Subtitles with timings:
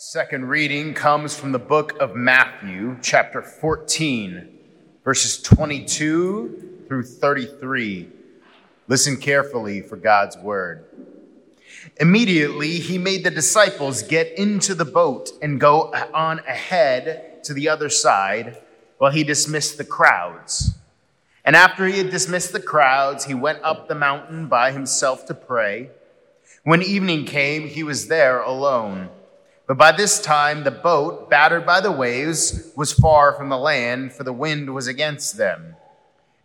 [0.00, 4.48] second reading comes from the book of Matthew, chapter 14,
[5.02, 8.08] verses 22 through 33.
[8.86, 10.84] Listen carefully for God's word.
[11.96, 17.68] Immediately, he made the disciples get into the boat and go on ahead to the
[17.68, 18.56] other side
[18.98, 20.76] while he dismissed the crowds.
[21.44, 25.34] And after he had dismissed the crowds, he went up the mountain by himself to
[25.34, 25.90] pray.
[26.62, 29.08] When evening came, he was there alone.
[29.68, 34.14] But by this time, the boat, battered by the waves, was far from the land,
[34.14, 35.76] for the wind was against them.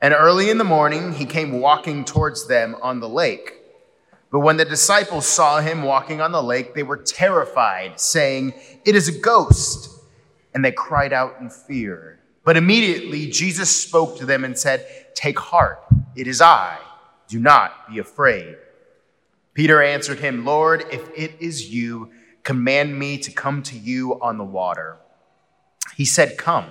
[0.01, 3.53] And early in the morning, he came walking towards them on the lake.
[4.29, 8.93] But when the disciples saw him walking on the lake, they were terrified, saying, It
[8.93, 9.89] is a ghost.
[10.53, 12.19] And they cried out in fear.
[12.43, 15.81] But immediately Jesus spoke to them and said, Take heart,
[16.13, 16.77] it is I.
[17.29, 18.57] Do not be afraid.
[19.53, 22.11] Peter answered him, Lord, if it is you,
[22.43, 24.97] Command me to come to you on the water.
[25.95, 26.65] He said, Come.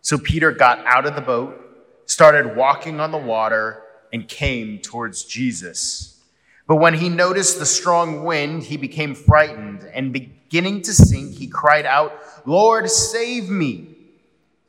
[0.00, 1.60] So Peter got out of the boat,
[2.06, 6.22] started walking on the water, and came towards Jesus.
[6.66, 11.46] But when he noticed the strong wind, he became frightened, and beginning to sink, he
[11.46, 12.12] cried out,
[12.44, 13.96] Lord, save me.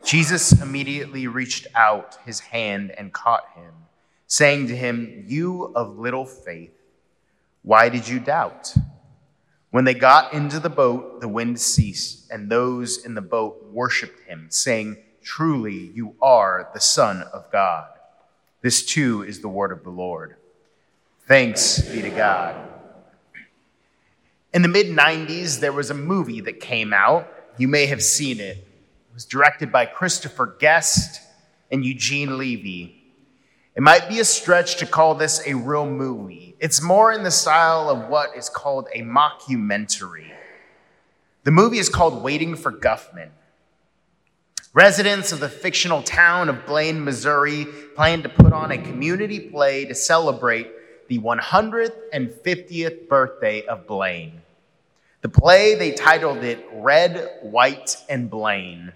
[0.03, 3.73] Jesus immediately reached out his hand and caught him,
[4.27, 6.73] saying to him, You of little faith,
[7.63, 8.75] why did you doubt?
[9.77, 14.27] When they got into the boat, the wind ceased, and those in the boat worshiped
[14.27, 17.87] him, saying, Truly, you are the Son of God.
[18.63, 20.37] This too is the word of the Lord.
[21.27, 22.55] Thanks be to God.
[24.51, 27.31] In the mid 90s, there was a movie that came out.
[27.59, 28.57] You may have seen it.
[28.57, 31.21] It was directed by Christopher Guest
[31.69, 32.96] and Eugene Levy.
[33.77, 36.55] It might be a stretch to call this a real movie.
[36.59, 40.31] It's more in the style of what is called a mockumentary.
[41.43, 43.29] The movie is called Waiting for Guffman.
[44.73, 49.85] Residents of the fictional town of Blaine, Missouri, plan to put on a community play
[49.85, 50.71] to celebrate
[51.07, 54.41] the 150th birthday of Blaine.
[55.21, 58.93] The play, they titled it Red, White, and Blaine.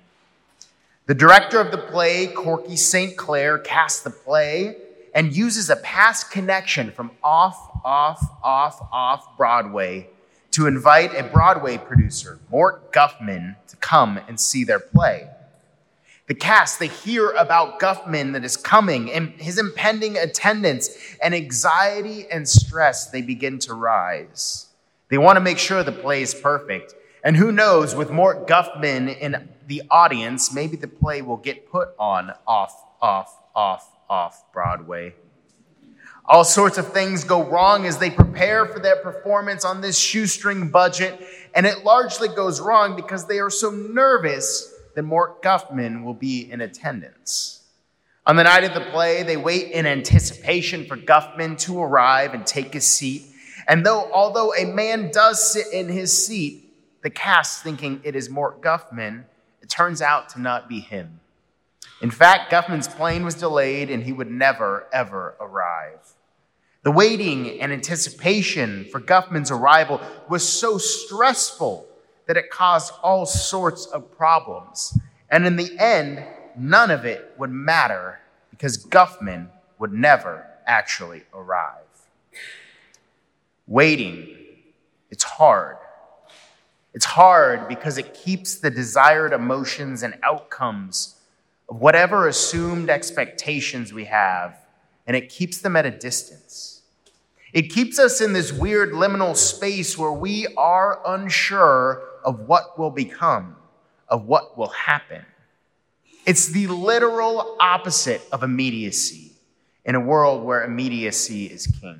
[1.11, 3.17] The director of the play, Corky St.
[3.17, 4.77] Clair, casts the play
[5.13, 10.07] and uses a past connection from off, off, off, off Broadway
[10.51, 15.27] to invite a Broadway producer, Mort Guffman, to come and see their play.
[16.27, 20.91] The cast, they hear about Guffman that is coming and his impending attendance,
[21.21, 24.69] and anxiety and stress, they begin to rise.
[25.09, 26.95] They want to make sure the play is perfect.
[27.23, 31.89] And who knows, with Mort Guffman in the audience, maybe the play will get put
[31.99, 35.13] on off, off, off, off Broadway.
[36.25, 40.69] All sorts of things go wrong as they prepare for their performance on this shoestring
[40.69, 41.19] budget,
[41.53, 46.51] and it largely goes wrong because they are so nervous that Mort Guffman will be
[46.51, 47.63] in attendance.
[48.25, 52.45] On the night of the play, they wait in anticipation for Guffman to arrive and
[52.45, 53.25] take his seat.
[53.67, 56.70] And though, although a man does sit in his seat,
[57.01, 59.25] the cast thinking it is Mort Guffman,
[59.61, 61.19] it turns out to not be him.
[62.01, 66.13] In fact, Guffman's plane was delayed and he would never, ever arrive.
[66.83, 71.87] The waiting and anticipation for Guffman's arrival was so stressful
[72.25, 74.97] that it caused all sorts of problems.
[75.29, 76.25] And in the end,
[76.57, 78.19] none of it would matter
[78.49, 81.83] because Guffman would never actually arrive.
[83.67, 84.35] Waiting,
[85.11, 85.77] it's hard.
[86.93, 91.15] It's hard because it keeps the desired emotions and outcomes
[91.69, 94.57] of whatever assumed expectations we have,
[95.07, 96.81] and it keeps them at a distance.
[97.53, 102.91] It keeps us in this weird liminal space where we are unsure of what will
[102.91, 103.55] become,
[104.07, 105.25] of what will happen.
[106.25, 109.31] It's the literal opposite of immediacy
[109.85, 111.99] in a world where immediacy is king.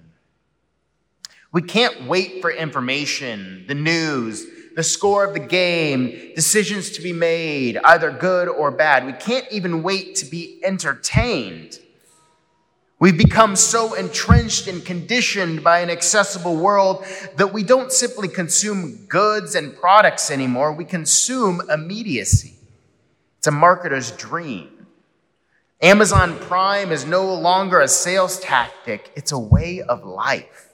[1.52, 4.46] We can't wait for information, the news,
[4.76, 9.06] the score of the game, decisions to be made, either good or bad.
[9.06, 11.80] We can't even wait to be entertained.
[13.00, 17.04] We've become so entrenched and conditioned by an accessible world
[17.38, 22.54] that we don't simply consume goods and products anymore, we consume immediacy.
[23.40, 24.86] It's a marketer's dream.
[25.82, 30.71] Amazon Prime is no longer a sales tactic, it's a way of life.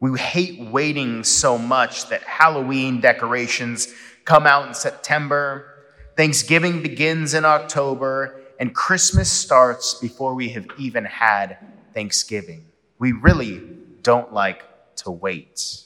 [0.00, 3.92] We hate waiting so much that Halloween decorations
[4.24, 5.74] come out in September,
[6.16, 11.58] Thanksgiving begins in October, and Christmas starts before we have even had
[11.94, 12.66] Thanksgiving.
[12.98, 13.60] We really
[14.02, 14.62] don't like
[14.96, 15.82] to wait.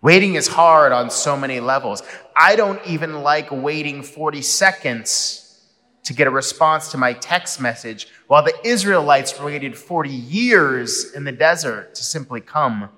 [0.00, 2.02] Waiting is hard on so many levels.
[2.36, 5.60] I don't even like waiting 40 seconds
[6.02, 11.22] to get a response to my text message while the Israelites waited 40 years in
[11.22, 12.88] the desert to simply come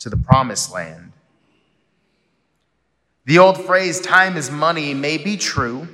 [0.00, 1.12] to the promised land.
[3.26, 5.88] The old phrase, time is money, may be true,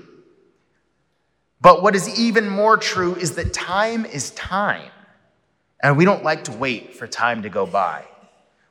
[1.60, 4.90] but what is even more true is that time is time,
[5.82, 8.04] and we don't like to wait for time to go by.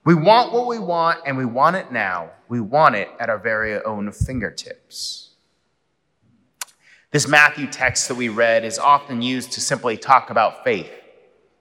[0.03, 2.31] We want what we want, and we want it now.
[2.47, 5.31] We want it at our very own fingertips.
[7.11, 10.91] This Matthew text that we read is often used to simply talk about faith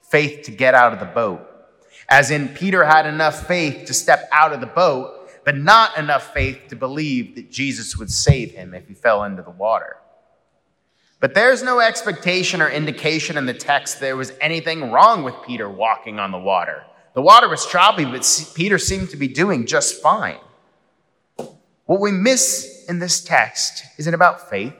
[0.03, 1.54] faith to get out of the boat.
[2.09, 6.33] As in, Peter had enough faith to step out of the boat, but not enough
[6.33, 9.97] faith to believe that Jesus would save him if he fell into the water.
[11.21, 15.71] But there's no expectation or indication in the text there was anything wrong with Peter
[15.71, 16.85] walking on the water.
[17.15, 20.39] The water was choppy, but Peter seemed to be doing just fine.
[21.87, 24.75] What we miss in this text isn't about faith,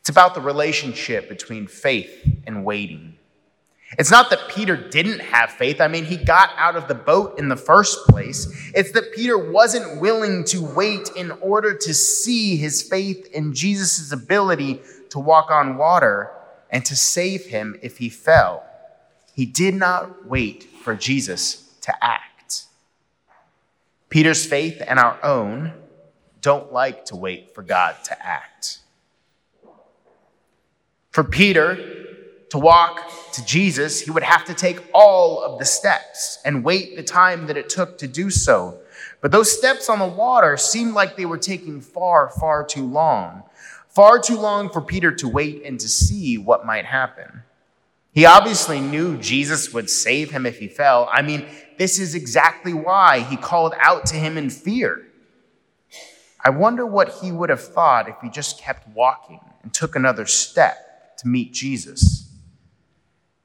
[0.00, 3.17] it's about the relationship between faith and waiting.
[3.96, 5.80] It's not that Peter didn't have faith.
[5.80, 8.70] I mean, he got out of the boat in the first place.
[8.74, 14.12] It's that Peter wasn't willing to wait in order to see his faith in Jesus'
[14.12, 14.80] ability
[15.10, 16.30] to walk on water
[16.70, 18.62] and to save him if he fell.
[19.34, 22.66] He did not wait for Jesus to act.
[24.10, 25.72] Peter's faith and our own
[26.42, 28.78] don't like to wait for God to act.
[31.10, 32.06] For Peter,
[32.50, 36.96] to walk to Jesus, he would have to take all of the steps and wait
[36.96, 38.78] the time that it took to do so.
[39.20, 43.42] But those steps on the water seemed like they were taking far, far too long.
[43.88, 47.42] Far too long for Peter to wait and to see what might happen.
[48.12, 51.08] He obviously knew Jesus would save him if he fell.
[51.12, 51.46] I mean,
[51.78, 55.06] this is exactly why he called out to him in fear.
[56.44, 60.26] I wonder what he would have thought if he just kept walking and took another
[60.26, 62.17] step to meet Jesus.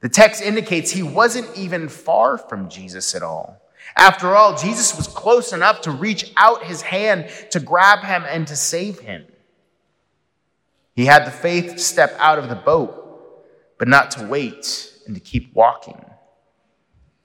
[0.04, 3.62] The text indicates he wasn't even far from Jesus at all.
[3.96, 8.46] After all, Jesus was close enough to reach out his hand to grab him and
[8.48, 9.24] to save him.
[10.94, 13.42] He had the faith to step out of the boat,
[13.78, 16.04] but not to wait and to keep walking.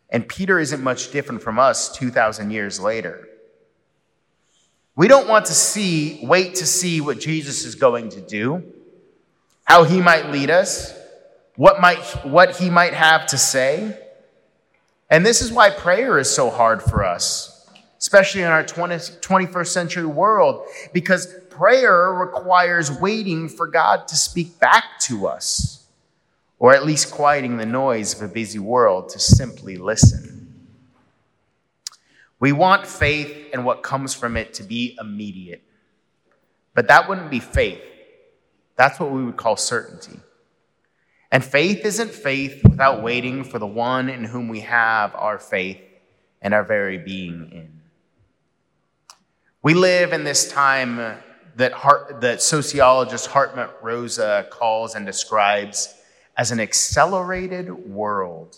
[0.10, 3.28] And Peter isn't much different from us 2,000 years later.
[4.96, 8.64] We don't want to see, wait to see what Jesus is going to do,
[9.66, 10.98] how he might lead us,
[11.60, 13.94] what, might, what he might have to say.
[15.10, 19.68] And this is why prayer is so hard for us, especially in our 20, 21st
[19.68, 25.86] century world, because prayer requires waiting for God to speak back to us,
[26.60, 30.54] or at least quieting the noise of a busy world to simply listen.
[32.40, 35.62] We want faith and what comes from it to be immediate.
[36.74, 37.82] But that wouldn't be faith.
[38.78, 40.22] That's what we would call certainty.
[41.32, 45.82] And faith isn't faith without waiting for the one in whom we have our faith
[46.42, 47.82] and our very being in.
[49.62, 51.18] We live in this time
[51.58, 55.94] that, Hart, that sociologist Hartmut Rosa calls and describes
[56.38, 58.58] as an accelerated world,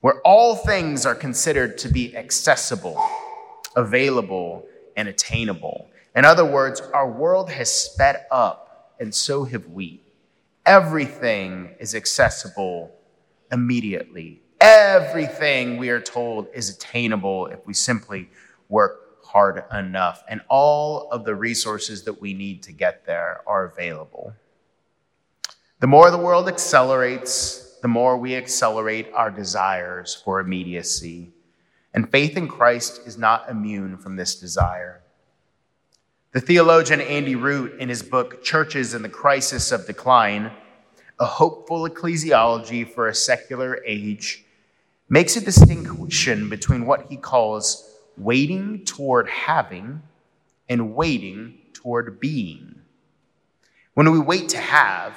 [0.00, 2.98] where all things are considered to be accessible,
[3.76, 4.66] available,
[4.96, 5.88] and attainable.
[6.16, 10.00] In other words, our world has sped up, and so have we.
[10.66, 12.90] Everything is accessible
[13.52, 14.40] immediately.
[14.60, 18.30] Everything we are told is attainable if we simply
[18.70, 20.24] work hard enough.
[20.26, 24.32] And all of the resources that we need to get there are available.
[25.80, 31.34] The more the world accelerates, the more we accelerate our desires for immediacy.
[31.92, 35.03] And faith in Christ is not immune from this desire.
[36.34, 40.50] The theologian Andy Root, in his book Churches in the Crisis of Decline,
[41.20, 44.44] A Hopeful Ecclesiology for a Secular Age,
[45.08, 47.88] makes a distinction between what he calls
[48.18, 50.02] waiting toward having
[50.68, 52.80] and waiting toward being.
[53.92, 55.16] When we wait to have,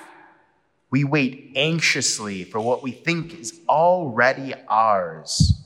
[0.91, 5.63] we wait anxiously for what we think is already ours.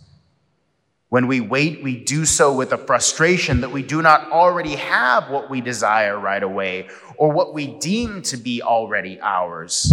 [1.12, 5.30] When we wait, we do so with a frustration that we do not already have
[5.30, 6.88] what we desire right away
[7.18, 9.92] or what we deem to be already ours.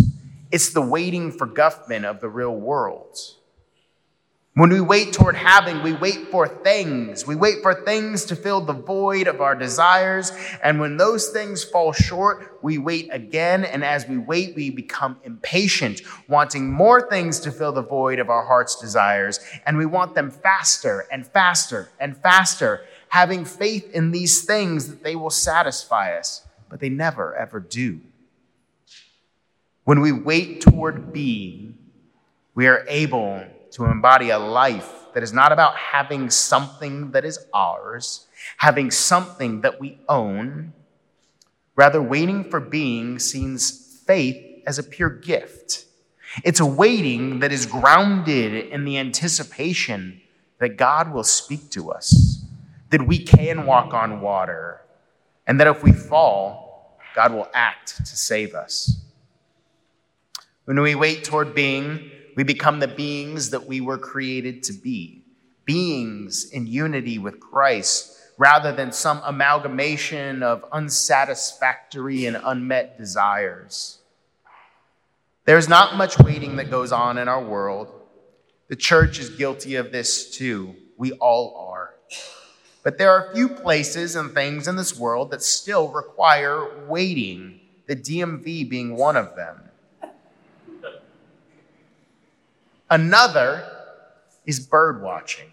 [0.53, 3.19] It's the waiting for Guffman of the real world.
[4.59, 7.25] When we wait toward having, we wait for things.
[7.25, 10.33] We wait for things to fill the void of our desires.
[10.65, 13.65] And when those things fall short, we wait again.
[13.65, 18.31] And as we wait, we become impatient, wanting more things to fill the void of
[18.31, 19.39] our heart's desires.
[19.65, 25.05] And we want them faster and faster and faster, having faith in these things that
[25.05, 26.45] they will satisfy us.
[26.69, 28.01] But they never, ever do.
[29.85, 31.79] When we wait toward being,
[32.57, 37.39] we are able to embody a life that is not about having something that is
[37.53, 38.27] ours,
[38.59, 40.73] having something that we own.
[41.77, 45.87] Rather, waiting for being sees faith as a pure gift.
[46.45, 50.21] It's a waiting that is grounded in the anticipation
[50.59, 52.45] that God will speak to us,
[52.91, 54.81] that we can walk on water,
[55.47, 59.01] and that if we fall, God will act to save us.
[60.65, 65.25] When we wait toward being, we become the beings that we were created to be,
[65.65, 73.99] beings in unity with Christ, rather than some amalgamation of unsatisfactory and unmet desires.
[75.47, 77.89] There's not much waiting that goes on in our world.
[78.69, 80.77] The church is guilty of this too.
[80.97, 81.97] We all are.
[82.85, 87.97] But there are few places and things in this world that still require waiting, the
[87.97, 89.68] DMV being one of them.
[92.91, 93.71] Another
[94.47, 95.51] is bird watching.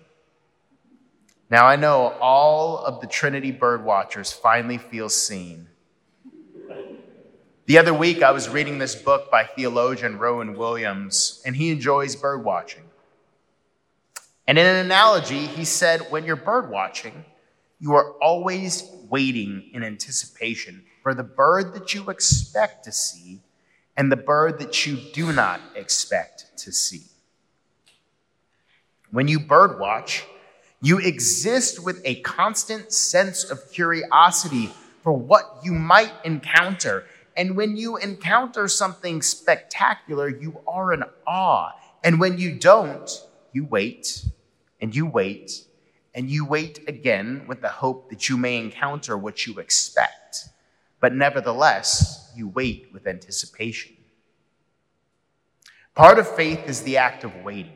[1.50, 5.68] Now, I know all of the Trinity bird watchers finally feel seen.
[7.68, 12.16] The other week, I was reading this book by theologian Rowan Williams, and he enjoys
[12.16, 12.84] bird watching.
[14.48, 17.26] And in an analogy, he said, when you're bird watching,
[17.80, 23.42] you are always waiting in anticipation for the bird that you expect to see
[23.98, 27.04] and the bird that you do not expect to see.
[29.16, 30.24] When you birdwatch,
[30.82, 37.06] you exist with a constant sense of curiosity for what you might encounter.
[37.38, 41.72] And when you encounter something spectacular, you are in awe.
[42.04, 43.10] And when you don't,
[43.54, 44.26] you wait
[44.82, 45.64] and you wait
[46.14, 50.50] and you wait again with the hope that you may encounter what you expect.
[51.00, 53.96] But nevertheless, you wait with anticipation.
[55.94, 57.75] Part of faith is the act of waiting.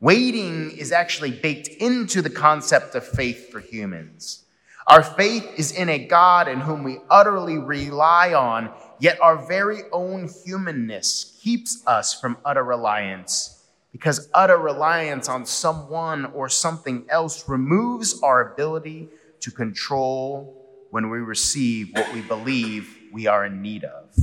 [0.00, 4.44] Waiting is actually baked into the concept of faith for humans.
[4.86, 9.82] Our faith is in a God in whom we utterly rely on, yet our very
[9.92, 17.46] own humanness keeps us from utter reliance because utter reliance on someone or something else
[17.46, 19.08] removes our ability
[19.40, 20.56] to control
[20.90, 24.16] when we receive what we believe we are in need of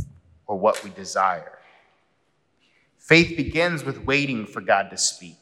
[0.47, 1.59] or what we desire.
[2.97, 5.37] Faith begins with waiting for God to speak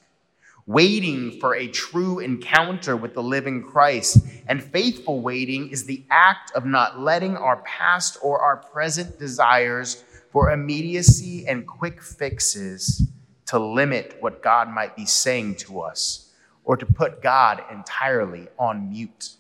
[0.68, 4.26] waiting for a true encounter with the living Christ.
[4.48, 10.04] And faithful waiting is the act of not letting our past or our present desires
[10.32, 13.08] for immediacy and quick fixes
[13.48, 18.90] to limit what God might be saying to us or to put God entirely on
[18.90, 19.34] mute.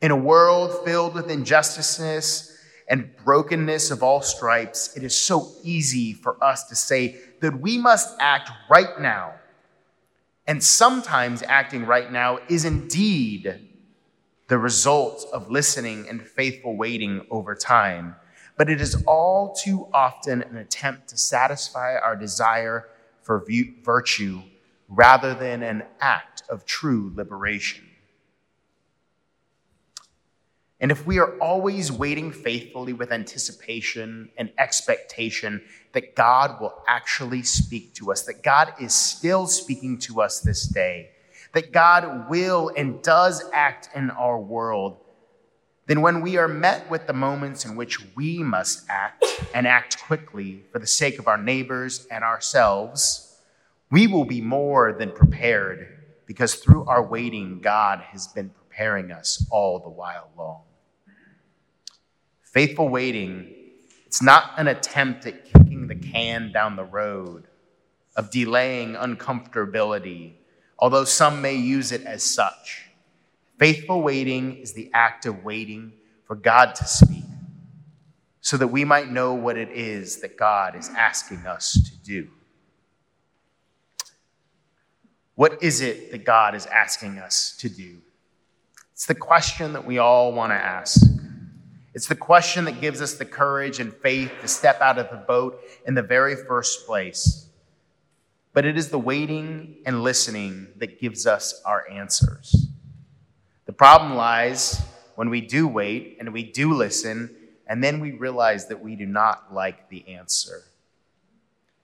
[0.00, 2.56] In a world filled with injustice
[2.88, 7.78] and brokenness of all stripes, it is so easy for us to say that we
[7.78, 9.34] must act right now
[10.46, 13.68] and sometimes acting right now is indeed
[14.48, 18.16] the result of listening and faithful waiting over time.
[18.56, 22.88] But it is all too often an attempt to satisfy our desire
[23.22, 23.44] for
[23.82, 24.42] virtue
[24.88, 27.84] rather than an act of true liberation.
[30.82, 35.62] And if we are always waiting faithfully with anticipation and expectation
[35.92, 40.64] that God will actually speak to us, that God is still speaking to us this
[40.66, 41.10] day,
[41.52, 44.96] that God will and does act in our world,
[45.86, 49.24] then when we are met with the moments in which we must act
[49.54, 53.38] and act quickly for the sake of our neighbors and ourselves,
[53.92, 55.86] we will be more than prepared
[56.26, 60.62] because through our waiting, God has been preparing us all the while long.
[62.52, 63.52] Faithful waiting,
[64.06, 67.44] it's not an attempt at kicking the can down the road,
[68.14, 70.34] of delaying uncomfortability,
[70.78, 72.90] although some may use it as such.
[73.58, 75.94] Faithful waiting is the act of waiting
[76.26, 77.24] for God to speak
[78.42, 82.28] so that we might know what it is that God is asking us to do.
[85.36, 87.98] What is it that God is asking us to do?
[88.92, 91.00] It's the question that we all want to ask.
[91.94, 95.24] It's the question that gives us the courage and faith to step out of the
[95.26, 97.48] boat in the very first place.
[98.52, 102.68] but it is the waiting and listening that gives us our answers.
[103.66, 104.82] The problem lies
[105.14, 107.34] when we do wait and we do listen,
[107.66, 110.62] and then we realize that we do not like the answer.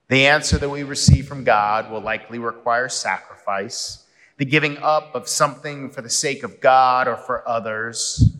[0.09, 4.05] The answer that we receive from God will likely require sacrifice,
[4.37, 8.37] the giving up of something for the sake of God or for others.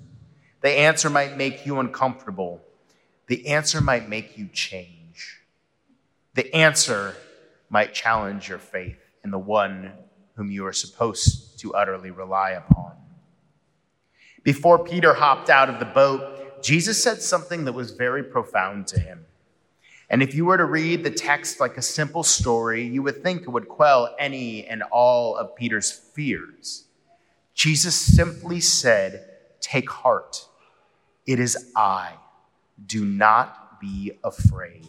[0.61, 2.61] The answer might make you uncomfortable.
[3.27, 5.41] The answer might make you change.
[6.35, 7.15] The answer
[7.69, 9.93] might challenge your faith in the one
[10.35, 12.93] whom you are supposed to utterly rely upon.
[14.43, 19.01] Before Peter hopped out of the boat, Jesus said something that was very profound to
[19.01, 19.27] him.
[20.11, 23.43] And if you were to read the text like a simple story, you would think
[23.43, 26.85] it would quell any and all of Peter's fears.
[27.53, 29.28] Jesus simply said,
[29.61, 30.47] Take heart,
[31.27, 32.13] it is I.
[32.87, 34.89] Do not be afraid.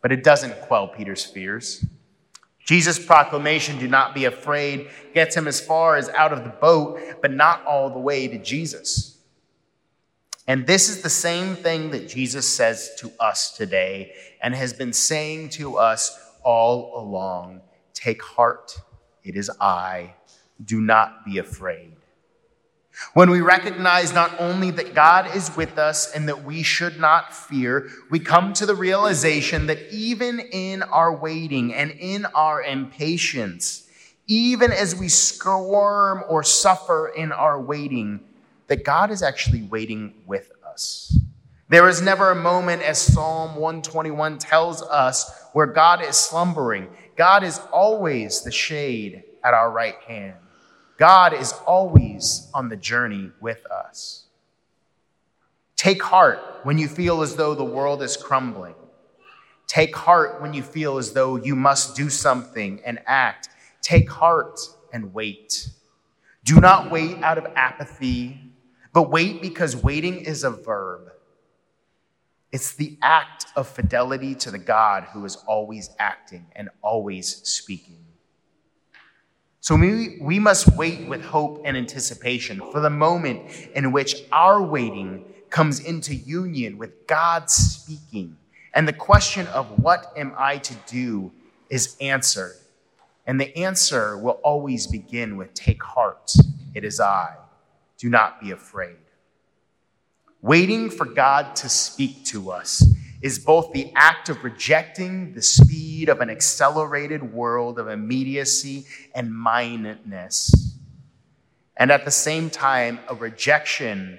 [0.00, 1.84] But it doesn't quell Peter's fears.
[2.64, 7.00] Jesus' proclamation, do not be afraid, gets him as far as out of the boat,
[7.20, 9.18] but not all the way to Jesus.
[10.46, 14.92] And this is the same thing that Jesus says to us today and has been
[14.92, 17.60] saying to us all along
[17.94, 18.80] Take heart,
[19.22, 20.14] it is I.
[20.64, 21.94] Do not be afraid.
[23.14, 27.34] When we recognize not only that God is with us and that we should not
[27.34, 33.88] fear, we come to the realization that even in our waiting and in our impatience,
[34.26, 38.20] even as we squirm or suffer in our waiting,
[38.68, 41.18] that God is actually waiting with us.
[41.68, 46.88] There is never a moment, as Psalm 121 tells us, where God is slumbering.
[47.16, 50.36] God is always the shade at our right hand.
[50.98, 54.26] God is always on the journey with us.
[55.76, 58.74] Take heart when you feel as though the world is crumbling.
[59.66, 63.48] Take heart when you feel as though you must do something and act.
[63.80, 64.60] Take heart
[64.92, 65.70] and wait.
[66.44, 68.38] Do not wait out of apathy,
[68.92, 71.10] but wait because waiting is a verb.
[72.52, 78.04] It's the act of fidelity to the God who is always acting and always speaking.
[79.62, 84.60] So we, we must wait with hope and anticipation for the moment in which our
[84.60, 88.36] waiting comes into union with God speaking.
[88.74, 91.30] And the question of what am I to do
[91.70, 92.56] is answered.
[93.24, 96.34] And the answer will always begin with take heart,
[96.74, 97.36] it is I.
[97.98, 98.96] Do not be afraid.
[100.40, 102.84] Waiting for God to speak to us
[103.22, 109.32] is both the act of rejecting the speed of an accelerated world of immediacy and
[109.32, 110.76] mindedness,
[111.76, 114.18] and at the same time, a rejection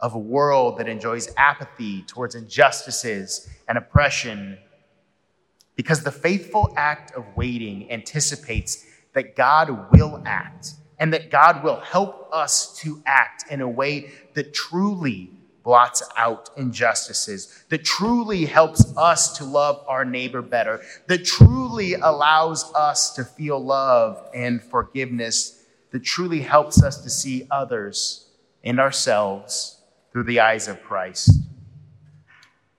[0.00, 4.58] of a world that enjoys apathy towards injustices and oppression.
[5.76, 11.80] Because the faithful act of waiting anticipates that God will act and that God will
[11.80, 15.30] help us to act in a way that truly
[15.62, 22.72] blots out injustices, that truly helps us to love our neighbor better, that truly allows
[22.74, 28.26] us to feel love and forgiveness, that truly helps us to see others
[28.64, 29.80] and ourselves
[30.12, 31.30] through the eyes of Christ.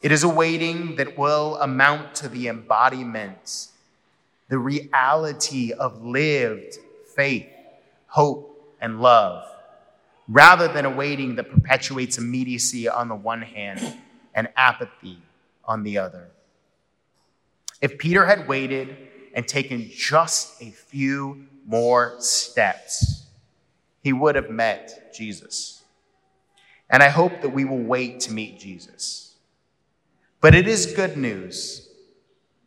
[0.01, 3.67] It is a waiting that will amount to the embodiment,
[4.49, 6.77] the reality of lived
[7.15, 7.47] faith,
[8.07, 9.52] hope, and love
[10.27, 13.97] rather than a waiting that perpetuates immediacy on the one hand
[14.33, 15.21] and apathy
[15.65, 16.29] on the other.
[17.81, 18.95] If Peter had waited
[19.33, 23.25] and taken just a few more steps,
[24.01, 25.83] he would have met Jesus.
[26.89, 29.35] And I hope that we will wait to meet Jesus.
[30.41, 31.89] But it is good news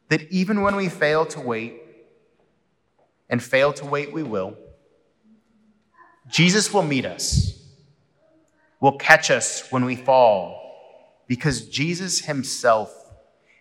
[0.09, 1.83] that even when we fail to wait,
[3.29, 4.57] and fail to wait we will,
[6.29, 7.63] Jesus will meet us,
[8.81, 10.63] will catch us when we fall,
[11.27, 12.93] because Jesus himself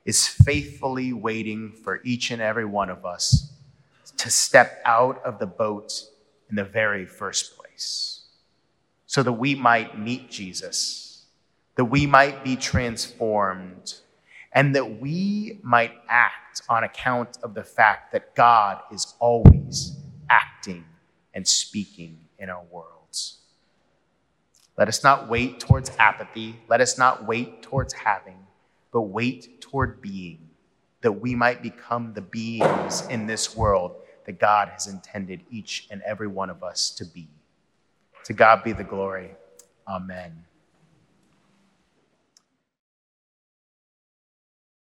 [0.03, 3.53] is faithfully waiting for each and every one of us
[4.17, 5.91] to step out of the boat
[6.49, 8.21] in the very first place,
[9.05, 11.25] so that we might meet Jesus,
[11.75, 13.95] that we might be transformed,
[14.53, 19.97] and that we might act on account of the fact that God is always
[20.29, 20.85] acting
[21.33, 23.39] and speaking in our worlds.
[24.77, 26.55] Let us not wait towards apathy.
[26.67, 28.37] Let us not wait towards having,
[28.91, 30.49] but wait toward being,
[31.01, 33.95] that we might become the beings in this world
[34.25, 37.27] that God has intended each and every one of us to be.
[38.25, 39.31] To God be the glory.
[39.87, 40.43] Amen.